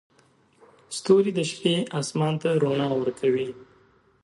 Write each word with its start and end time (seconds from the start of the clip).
ستوري 0.97 1.31
د 1.35 1.39
شپې 1.51 1.75
اسمان 1.99 2.33
ته 2.41 2.49
رڼا 2.61 2.89
ورکوي. 2.99 3.49